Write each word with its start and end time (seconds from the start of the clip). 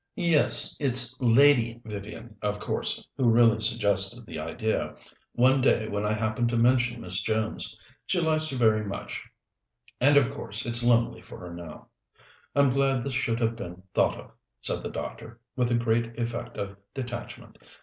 "Yes. 0.15 0.75
It's 0.79 1.15
Lady 1.21 1.79
Vivian, 1.85 2.35
of 2.41 2.57
course, 2.59 3.07
who 3.17 3.29
really 3.29 3.59
suggested 3.59 4.25
the 4.25 4.39
idea, 4.39 4.95
one 5.33 5.61
day 5.61 5.87
when 5.87 6.03
I 6.03 6.13
happened 6.13 6.49
to 6.49 6.57
mention 6.57 7.01
Miss 7.01 7.21
Jones. 7.21 7.77
She 8.07 8.19
likes 8.19 8.47
her 8.49 8.57
very 8.57 8.83
much, 8.83 9.21
and, 9.99 10.17
of 10.17 10.31
course, 10.31 10.65
it's 10.65 10.81
lonely 10.81 11.21
for 11.21 11.37
her 11.37 11.53
now. 11.53 11.89
I'm 12.55 12.71
glad 12.71 13.03
this 13.03 13.13
should 13.13 13.39
have 13.41 13.55
been 13.55 13.83
thought 13.93 14.17
of," 14.19 14.31
said 14.59 14.81
the 14.81 14.89
doctor, 14.89 15.39
with 15.55 15.69
a 15.69 15.75
great 15.75 16.17
effect 16.17 16.57
of 16.57 16.77
detachment. 16.95 17.59